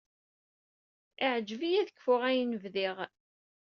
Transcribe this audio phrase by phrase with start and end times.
[1.25, 2.97] Iɛǧeb-iyi ad kfuɣ ayen bdiɣ.